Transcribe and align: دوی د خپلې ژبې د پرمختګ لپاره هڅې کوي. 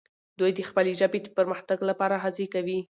دوی 0.39 0.51
د 0.57 0.59
خپلې 0.69 0.91
ژبې 0.99 1.19
د 1.21 1.27
پرمختګ 1.37 1.79
لپاره 1.89 2.15
هڅې 2.23 2.45
کوي. 2.53 2.79